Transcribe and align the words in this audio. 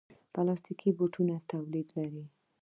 د 0.03 0.03
پلاستیکي 0.33 0.89
بوټانو 0.97 1.35
تولید 1.51 1.87
لرو؟ 1.97 2.23